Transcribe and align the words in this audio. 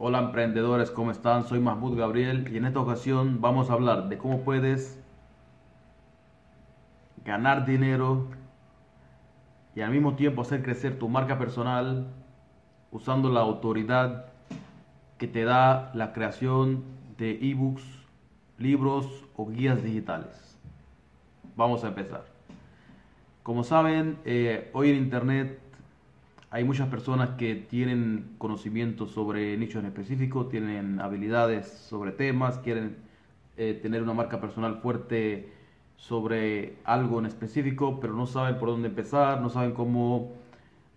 Hola 0.00 0.20
emprendedores, 0.20 0.92
¿cómo 0.92 1.10
están? 1.10 1.42
Soy 1.42 1.58
Mahmoud 1.58 1.98
Gabriel 1.98 2.48
y 2.52 2.56
en 2.56 2.66
esta 2.66 2.78
ocasión 2.78 3.40
vamos 3.40 3.68
a 3.68 3.72
hablar 3.72 4.08
de 4.08 4.16
cómo 4.16 4.42
puedes 4.42 4.96
ganar 7.24 7.66
dinero 7.66 8.28
y 9.74 9.80
al 9.80 9.90
mismo 9.90 10.14
tiempo 10.14 10.42
hacer 10.42 10.62
crecer 10.62 11.00
tu 11.00 11.08
marca 11.08 11.36
personal 11.36 12.06
usando 12.92 13.28
la 13.28 13.40
autoridad 13.40 14.26
que 15.18 15.26
te 15.26 15.42
da 15.42 15.90
la 15.94 16.12
creación 16.12 16.84
de 17.16 17.36
ebooks, 17.50 17.82
libros 18.56 19.24
o 19.34 19.48
guías 19.48 19.82
digitales. 19.82 20.60
Vamos 21.56 21.82
a 21.82 21.88
empezar. 21.88 22.24
Como 23.42 23.64
saben, 23.64 24.16
eh, 24.24 24.70
hoy 24.74 24.90
en 24.90 24.96
Internet 24.98 25.58
hay 26.50 26.64
muchas 26.64 26.88
personas 26.88 27.30
que 27.30 27.54
tienen 27.54 28.34
conocimiento 28.38 29.06
sobre 29.06 29.56
nichos 29.58 29.80
en 29.80 29.86
específico, 29.86 30.46
tienen 30.46 31.00
habilidades 31.00 31.68
sobre 31.68 32.12
temas, 32.12 32.58
quieren 32.58 32.96
eh, 33.56 33.78
tener 33.82 34.02
una 34.02 34.14
marca 34.14 34.40
personal 34.40 34.76
fuerte 34.76 35.52
sobre 35.96 36.76
algo 36.84 37.18
en 37.18 37.26
específico, 37.26 38.00
pero 38.00 38.14
no 38.14 38.26
saben 38.26 38.58
por 38.58 38.70
dónde 38.70 38.88
empezar, 38.88 39.42
no 39.42 39.50
saben 39.50 39.72
cómo 39.72 40.32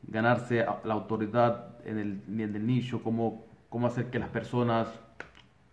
ganarse 0.08 0.66
la 0.86 0.94
autoridad 0.94 1.76
en 1.86 1.98
el, 1.98 2.22
en 2.28 2.56
el 2.56 2.66
nicho, 2.66 3.04
cómo, 3.04 3.44
cómo 3.70 3.88
hacer 3.88 4.10
que 4.10 4.20
las 4.20 4.30
personas 4.30 4.88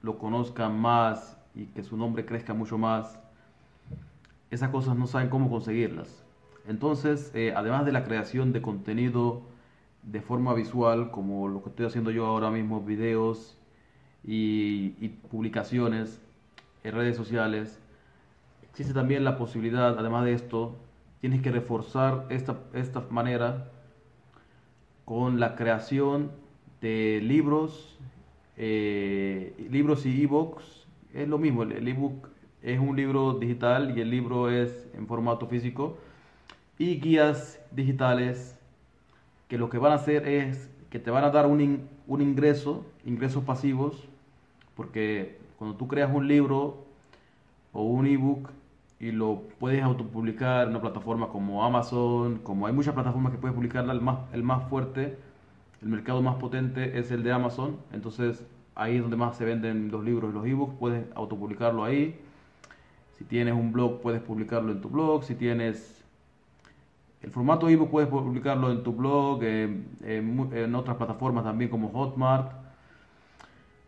lo 0.02 0.18
conozcan 0.18 0.78
más 0.80 1.38
y 1.54 1.66
que 1.66 1.82
su 1.84 1.96
nombre 1.96 2.24
crezca 2.24 2.52
mucho 2.52 2.78
más. 2.78 3.20
Esas 4.50 4.70
cosas 4.70 4.96
no 4.96 5.06
saben 5.06 5.28
cómo 5.28 5.50
conseguirlas. 5.50 6.24
Entonces, 6.66 7.30
eh, 7.34 7.52
además 7.54 7.84
de 7.84 7.92
la 7.92 8.04
creación 8.04 8.52
de 8.52 8.60
contenido 8.60 9.42
de 10.02 10.20
forma 10.20 10.54
visual, 10.54 11.10
como 11.10 11.48
lo 11.48 11.62
que 11.62 11.70
estoy 11.70 11.86
haciendo 11.86 12.10
yo 12.10 12.26
ahora 12.26 12.50
mismo, 12.50 12.80
videos 12.80 13.56
y, 14.24 14.90
publicaciones 15.30 16.20
en 16.84 16.94
redes 16.94 17.16
sociales, 17.16 17.78
existe 18.62 18.94
también 18.94 19.24
la 19.24 19.36
posibilidad, 19.36 19.98
además 19.98 20.24
de 20.24 20.32
esto, 20.32 20.76
tienes 21.20 21.42
que 21.42 21.50
reforzar 21.50 22.26
esta, 22.30 22.58
esta 22.72 23.04
manera 23.10 23.70
con 25.04 25.40
la 25.40 25.56
creación 25.56 26.30
de 26.80 27.20
libros, 27.22 27.98
eh, 28.56 29.54
libros 29.70 30.06
y 30.06 30.22
ebooks. 30.22 30.86
Es 31.14 31.26
lo 31.28 31.38
mismo, 31.38 31.62
el 31.62 31.88
ebook 31.88 32.28
es 32.62 32.78
un 32.78 32.96
libro 32.96 33.34
digital 33.34 33.96
y 33.96 34.00
el 34.00 34.10
libro 34.10 34.50
es 34.50 34.88
en 34.94 35.06
formato 35.06 35.46
físico 35.46 35.96
y 36.76 37.00
guías 37.00 37.60
digitales 37.70 38.57
que 39.48 39.58
lo 39.58 39.70
que 39.70 39.78
van 39.78 39.92
a 39.92 39.96
hacer 39.96 40.28
es 40.28 40.70
que 40.90 40.98
te 40.98 41.10
van 41.10 41.24
a 41.24 41.30
dar 41.30 41.46
un, 41.46 41.88
un 42.06 42.22
ingreso, 42.22 42.86
ingresos 43.04 43.44
pasivos, 43.44 44.08
porque 44.76 45.38
cuando 45.58 45.76
tú 45.76 45.88
creas 45.88 46.10
un 46.14 46.28
libro 46.28 46.84
o 47.72 47.82
un 47.82 48.06
ebook 48.06 48.50
y 49.00 49.12
lo 49.12 49.42
puedes 49.58 49.82
autopublicar 49.82 50.64
en 50.64 50.70
una 50.70 50.80
plataforma 50.80 51.28
como 51.28 51.64
Amazon, 51.64 52.38
como 52.38 52.66
hay 52.66 52.72
muchas 52.72 52.94
plataformas 52.94 53.32
que 53.32 53.38
puedes 53.38 53.54
publicarla, 53.54 53.92
el 53.92 54.00
más, 54.00 54.18
el 54.32 54.42
más 54.42 54.68
fuerte, 54.68 55.16
el 55.82 55.88
mercado 55.88 56.22
más 56.22 56.36
potente 56.36 56.98
es 56.98 57.10
el 57.10 57.22
de 57.22 57.32
Amazon, 57.32 57.76
entonces 57.92 58.44
ahí 58.74 58.96
es 58.96 59.02
donde 59.02 59.16
más 59.16 59.36
se 59.36 59.44
venden 59.44 59.90
los 59.90 60.04
libros 60.04 60.30
y 60.30 60.34
los 60.34 60.46
ebooks, 60.46 60.74
puedes 60.78 61.04
autopublicarlo 61.14 61.84
ahí. 61.84 62.18
Si 63.18 63.24
tienes 63.24 63.54
un 63.54 63.72
blog, 63.72 64.00
puedes 64.00 64.22
publicarlo 64.22 64.70
en 64.70 64.80
tu 64.80 64.88
blog. 64.88 65.24
Si 65.24 65.34
tienes 65.34 66.04
el 67.22 67.30
formato 67.30 67.68
ebook 67.68 67.90
puedes 67.90 68.08
publicarlo 68.08 68.70
en 68.70 68.82
tu 68.82 68.92
blog, 68.92 69.42
en, 69.42 70.74
otras 70.74 70.96
plataformas 70.96 71.44
también 71.44 71.70
como 71.70 71.88
Hotmart. 71.88 72.52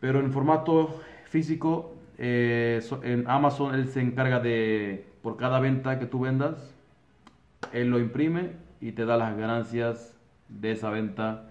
Pero 0.00 0.20
en 0.20 0.33
formato 0.33 1.00
físico, 1.28 1.95
eh, 2.19 2.81
en 3.03 3.28
Amazon 3.28 3.75
él 3.75 3.89
se 3.89 4.00
encarga 4.00 4.41
de, 4.41 5.06
por 5.22 5.37
cada 5.37 5.61
venta 5.61 5.98
que 5.98 6.06
tú 6.06 6.20
vendas, 6.20 6.75
él 7.72 7.88
lo 7.91 8.00
imprime 8.00 8.53
y 8.81 8.93
te 8.93 9.04
da 9.04 9.16
las 9.16 9.37
ganancias 9.37 10.16
de 10.49 10.72
esa 10.72 10.91
venta 10.91 11.47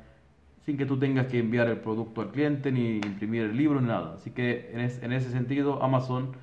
sin 0.65 0.77
que 0.77 0.85
tú 0.85 0.99
tengas 0.99 1.27
que 1.27 1.39
enviar 1.39 1.67
el 1.69 1.77
producto 1.77 2.21
al 2.21 2.31
cliente 2.31 2.71
ni 2.71 2.97
imprimir 2.97 3.43
el 3.43 3.55
libro 3.55 3.79
ni 3.79 3.87
nada. 3.87 4.15
Así 4.15 4.31
que 4.31 4.69
en, 4.73 4.81
en 4.81 5.13
ese 5.13 5.31
sentido 5.31 5.81
Amazon 5.81 6.33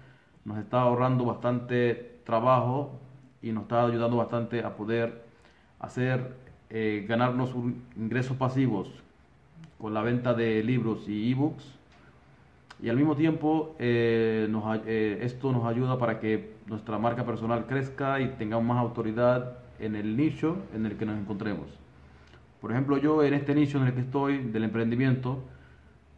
nos 0.44 0.59
está 0.59 0.81
ahorrando 0.81 1.25
bastante 1.27 2.21
trabajo 2.25 2.99
y 3.43 3.53
nos 3.53 3.65
está 3.65 3.84
ayudando 3.84 4.16
bastante 4.16 4.60
a 4.60 4.75
poder 4.77 5.25
hacer 5.78 6.34
eh, 6.70 7.04
ganarnos 7.09 7.54
ingresos 7.97 8.37
pasivos 8.37 8.91
con 9.78 9.94
la 9.94 10.03
venta 10.03 10.34
de 10.34 10.62
libros 10.64 11.09
y 11.09 11.31
ebooks 11.31 11.75
y 12.82 12.88
al 12.88 12.97
mismo 12.97 13.14
tiempo 13.14 13.76
eh, 13.78 14.48
eh, 14.86 15.19
esto 15.22 15.53
nos 15.53 15.65
ayuda 15.65 15.98
para 15.98 16.19
que 16.19 16.54
nuestra 16.66 16.98
marca 16.98 17.25
personal 17.25 17.66
crezca 17.66 18.20
y 18.20 18.28
tengamos 18.31 18.66
más 18.66 18.78
autoridad 18.78 19.59
en 19.78 19.94
el 19.94 20.16
nicho 20.16 20.56
en 20.75 20.86
el 20.86 20.97
que 20.97 21.06
nos 21.06 21.19
encontremos. 21.19 21.69
Por 22.60 22.72
ejemplo, 22.72 22.98
yo 22.98 23.22
en 23.22 23.34
este 23.34 23.54
nicho 23.54 23.78
en 23.78 23.86
el 23.86 23.94
que 23.94 24.00
estoy 24.00 24.38
del 24.38 24.65
emprendimiento, 24.65 25.44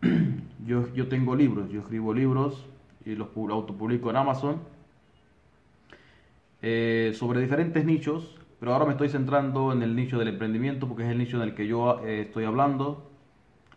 yo, 0.66 0.92
yo 0.94 1.08
tengo 1.08 1.36
libros, 1.36 1.68
yo 1.70 1.80
escribo 1.80 2.14
libros 2.14 2.64
y 3.04 3.14
los 3.16 3.28
autopublico 3.36 4.10
en 4.10 4.16
Amazon 4.16 4.60
sobre 7.12 7.40
diferentes 7.40 7.84
nichos 7.84 8.37
pero 8.58 8.72
ahora 8.72 8.86
me 8.86 8.92
estoy 8.92 9.08
centrando 9.08 9.72
en 9.72 9.82
el 9.82 9.94
nicho 9.94 10.18
del 10.18 10.28
emprendimiento 10.28 10.88
porque 10.88 11.04
es 11.04 11.10
el 11.10 11.18
nicho 11.18 11.36
en 11.36 11.42
el 11.44 11.54
que 11.54 11.66
yo 11.66 12.00
eh, 12.04 12.22
estoy 12.22 12.44
hablando. 12.44 13.08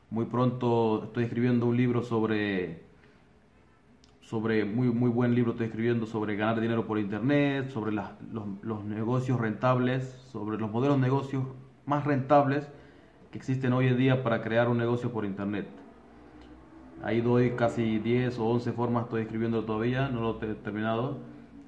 Muy 0.10 0.26
pronto 0.26 1.04
estoy 1.06 1.26
escribiendo 1.26 1.68
un 1.68 1.78
libro 1.78 2.02
sobre, 2.02 2.82
sobre 4.22 4.66
muy, 4.66 4.88
muy 4.88 5.10
buen 5.10 5.36
libro 5.36 5.52
estoy 5.52 5.68
escribiendo 5.68 6.06
sobre 6.06 6.36
ganar 6.36 6.60
dinero 6.60 6.86
por 6.88 6.98
internet, 6.98 7.70
sobre 7.70 7.92
los, 7.92 8.06
los 8.62 8.84
negocios 8.84 9.40
rentables, 9.40 10.04
sobre 10.32 10.58
los 10.58 10.72
modelos 10.72 10.98
de 10.98 11.04
negocios 11.04 11.46
más 11.86 12.04
rentables 12.04 12.68
que 13.32 13.38
existen 13.38 13.72
hoy 13.74 13.88
en 13.88 13.98
día 13.98 14.24
para 14.24 14.42
crear 14.42 14.68
un 14.68 14.78
negocio 14.78 15.12
por 15.12 15.26
internet. 15.26 15.68
Ahí 17.04 17.22
doy 17.22 17.52
casi 17.52 18.00
10 18.00 18.38
o 18.40 18.46
11 18.46 18.74
formas, 18.74 19.06
estoy 19.06 19.22
escribiendo 19.24 19.64
todavía, 19.64 20.10
no 20.10 20.22
lo 20.22 20.44
he 20.44 20.54
terminado, 20.56 21.20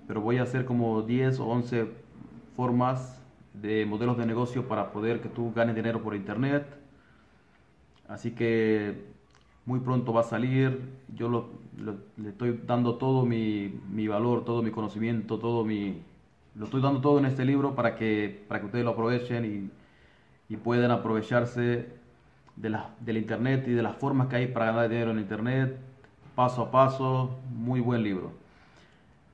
pero 0.07 0.22
voy 0.22 0.38
a 0.38 0.44
hacer 0.44 0.66
como 0.66 1.02
10 1.02 1.40
o 1.40 1.46
11 1.47 2.03
formas 2.56 3.22
de 3.53 3.86
modelos 3.86 4.18
de 4.18 4.25
negocio 4.25 4.68
para 4.68 4.91
poder 4.91 5.22
que 5.22 5.30
tú 5.30 5.53
ganes 5.53 5.75
dinero 5.75 6.02
por 6.02 6.16
internet. 6.16 6.66
Así 8.08 8.31
que 8.31 9.06
muy 9.66 9.80
pronto 9.80 10.14
va 10.14 10.22
a 10.22 10.24
salir. 10.24 10.81
Yo 11.16 11.30
lo, 11.30 11.50
le 12.18 12.30
estoy 12.30 12.59
dando 12.66 12.96
todo 12.96 13.25
mi, 13.25 13.80
mi, 13.90 14.08
valor, 14.08 14.44
todo 14.46 14.62
mi 14.62 14.72
conocimiento, 14.72 15.40
todo 15.40 15.64
mi... 15.64 16.02
Lo 16.56 16.66
estoy 16.66 16.81
dando 16.81 17.02
todo 17.02 17.19
en 17.19 17.25
este 17.25 17.46
libro 17.46 17.74
para 17.75 17.96
que, 17.96 18.46
para 18.47 18.59
que 18.59 18.68
ustedes 18.68 18.85
lo 18.85 18.91
aprovechen 18.91 19.46
y, 19.46 20.53
y 20.53 20.58
puedan 20.58 20.91
aprovecharse 20.91 21.88
de 22.56 22.70
la, 22.70 22.91
del 23.00 23.18
internet 23.18 23.68
y 23.68 23.72
de 23.72 23.81
las 23.81 23.96
formas 23.96 24.28
que 24.28 24.35
hay 24.35 24.47
para 24.47 24.68
ganar 24.68 24.90
dinero 24.90 25.12
en 25.12 25.20
internet, 25.20 25.78
paso 26.35 26.64
a 26.64 26.72
paso, 26.72 27.40
muy 27.50 27.80
buen 27.80 28.03
libro. 28.03 28.31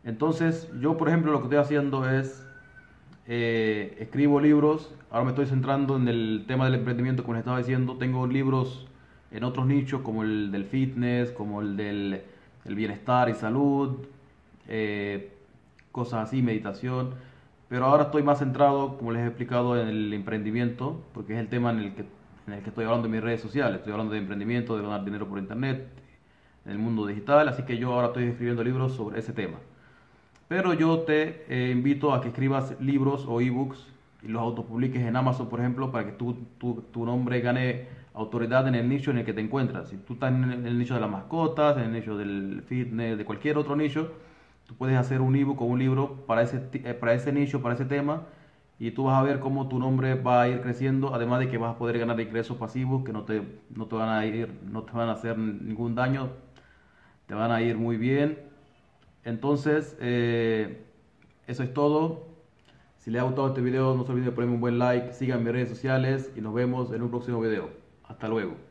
Entonces, 0.04 0.70
yo 0.80 0.98
por 0.98 1.10
ejemplo 1.10 1.32
lo 1.32 1.40
que 1.40 1.46
estoy 1.46 1.60
haciendo 1.60 2.10
es 2.10 2.49
eh, 3.32 3.96
escribo 4.00 4.42
libros, 4.42 4.92
ahora 5.12 5.24
me 5.26 5.30
estoy 5.30 5.46
centrando 5.46 5.98
en 5.98 6.08
el 6.08 6.46
tema 6.48 6.66
del 6.66 6.74
emprendimiento, 6.74 7.22
como 7.22 7.36
les 7.36 7.42
estaba 7.42 7.60
diciendo, 7.60 7.96
tengo 7.96 8.26
libros 8.26 8.88
en 9.30 9.44
otros 9.44 9.68
nichos 9.68 10.02
como 10.02 10.24
el 10.24 10.52
del 10.52 10.66
fitness, 10.66 11.30
como 11.30 11.62
el 11.62 11.78
del 11.78 12.24
bienestar 12.66 13.30
y 13.30 13.36
salud, 13.36 14.00
eh, 14.68 15.32
cosas 15.92 16.28
así, 16.28 16.42
meditación, 16.42 17.12
pero 17.70 17.86
ahora 17.86 18.06
estoy 18.06 18.24
más 18.24 18.40
centrado, 18.40 18.98
como 18.98 19.12
les 19.12 19.22
he 19.22 19.28
explicado, 19.28 19.80
en 19.80 19.90
el 19.90 20.12
emprendimiento, 20.12 21.00
porque 21.14 21.34
es 21.34 21.40
el 21.40 21.50
tema 21.50 21.70
en 21.70 21.80
el 21.82 21.94
que, 21.94 22.06
en 22.48 22.54
el 22.54 22.64
que 22.64 22.70
estoy 22.70 22.86
hablando 22.86 23.06
en 23.06 23.12
mis 23.12 23.22
redes 23.22 23.42
sociales, 23.42 23.78
estoy 23.78 23.92
hablando 23.92 24.14
de 24.14 24.20
emprendimiento, 24.22 24.76
de 24.76 24.82
ganar 24.82 25.06
dinero 25.06 25.28
por 25.28 25.38
internet, 25.38 25.88
en 26.66 26.72
el 26.72 26.80
mundo 26.80 27.06
digital, 27.06 27.48
así 27.48 27.62
que 27.62 27.78
yo 27.78 27.94
ahora 27.94 28.08
estoy 28.08 28.24
escribiendo 28.24 28.64
libros 28.64 28.96
sobre 28.96 29.20
ese 29.20 29.34
tema. 29.34 29.60
Pero 30.50 30.74
yo 30.74 31.02
te 31.02 31.46
eh, 31.48 31.70
invito 31.70 32.12
a 32.12 32.22
que 32.22 32.30
escribas 32.30 32.76
libros 32.82 33.24
o 33.28 33.40
ebooks 33.40 33.86
y 34.24 34.30
los 34.30 34.42
autopubliques 34.42 35.04
en 35.04 35.16
Amazon, 35.16 35.48
por 35.48 35.60
ejemplo, 35.60 35.92
para 35.92 36.08
que 36.08 36.12
tu, 36.14 36.34
tu, 36.58 37.06
nombre 37.06 37.40
gane 37.40 37.86
autoridad 38.16 38.68
en 38.68 38.74
el 38.74 38.90
nicho 38.90 39.12
en 39.12 39.20
el 39.20 39.26
que 39.26 39.34
te 39.34 39.42
encuentras. 39.42 39.90
Si 39.90 39.98
tú 39.98 40.14
estás 40.14 40.34
en 40.34 40.66
el 40.66 40.80
nicho 40.80 40.96
de 40.96 41.02
las 41.02 41.10
mascotas, 41.12 41.78
en 41.78 41.84
el 41.84 41.94
nicho 41.94 42.18
del 42.18 42.64
fitness, 42.66 43.20
de 43.20 43.26
cualquier 43.26 43.60
otro 43.60 43.76
nicho, 43.76 44.12
tú 44.66 44.74
puedes 44.74 44.98
hacer 44.98 45.22
un 45.22 45.36
ebook 45.36 45.62
o 45.62 45.66
un 45.66 45.78
libro 45.78 46.26
para 46.26 46.42
ese, 46.42 46.68
eh, 46.74 46.96
para 46.96 47.14
ese 47.14 47.32
nicho, 47.32 47.62
para 47.62 47.76
ese 47.76 47.86
tema, 47.86 48.24
y 48.80 48.90
tú 48.90 49.04
vas 49.04 49.20
a 49.20 49.24
ver 49.24 49.40
cómo 49.40 49.68
tu 49.70 49.78
nombre 49.78 50.16
va 50.16 50.42
a 50.42 50.50
ir 50.50 50.62
creciendo, 50.62 51.14
además 51.14 51.42
de 51.42 51.50
que 51.50 51.60
vas 51.60 51.76
a 51.76 51.78
poder 51.78 52.00
ganar 52.00 52.20
ingresos 52.20 52.58
pasivos 52.58 53.04
que 53.04 53.14
no 53.14 53.24
te, 53.24 53.44
no 53.76 53.86
te 53.86 53.96
van 53.96 54.10
a 54.10 54.26
ir, 54.26 54.52
no 54.64 54.82
te 54.82 54.94
van 54.94 55.10
a 55.10 55.12
hacer 55.12 55.38
ningún 55.38 55.94
daño, 55.94 56.30
te 57.28 57.36
van 57.36 57.52
a 57.52 57.62
ir 57.62 57.78
muy 57.78 57.98
bien 57.98 58.49
entonces, 59.24 59.98
eh, 60.00 60.86
eso 61.48 61.64
es 61.64 61.74
todo. 61.74 62.28
Si 62.98 63.12
les 63.12 63.22
ha 63.22 63.26
gustado 63.26 63.48
este 63.50 63.62
video, 63.62 63.96
no 63.96 64.06
se 64.06 64.12
olviden 64.12 64.30
de 64.30 64.36
ponerme 64.36 64.56
un 64.56 64.62
buen 64.62 64.80
like, 64.80 65.14
sigan 65.14 65.44
mis 65.44 65.54
redes 65.54 65.70
sociales 65.70 66.32
y 66.36 66.42
nos 66.42 66.54
vemos 66.54 66.92
en 66.92 67.02
un 67.02 67.10
próximo 67.10 67.40
video. 67.40 67.70
Hasta 68.04 68.28
luego. 68.28 68.69